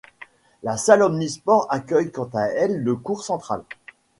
La 0.63 0.77
salle 0.77 1.03
omnisports 1.03 1.67
accueille 1.69 2.11
quant 2.11 2.31
à 2.33 2.45
elle 2.47 2.81
le 2.81 2.95
court 2.95 3.23
central. 3.23 3.63